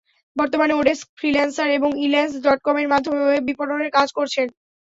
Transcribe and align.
বর্তমানে 0.35 0.73
oDesk, 0.75 1.05
Freelancer 1.17 1.67
এবং 1.77 1.89
Elance 2.05 2.33
ডটকমের 2.45 2.87
মাধ্যমে 2.93 3.21
ওয়েব 3.23 3.43
বিপণনের 3.49 3.89
কাজ 3.97 4.07
করছেন। 4.17 4.47